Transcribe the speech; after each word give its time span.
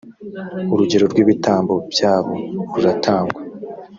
urugero 0.73 1.05
rw 1.11 1.17
ibitambo 1.23 1.73
byabo 1.91 2.33
ruratangwa 2.73 3.39